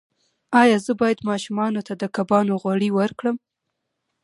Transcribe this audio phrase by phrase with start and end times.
[0.61, 3.35] ایا زه باید ماشوم ته د کبانو غوړي ورکړم؟